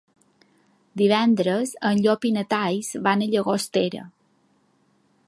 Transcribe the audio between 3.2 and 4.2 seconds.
a Llagostera.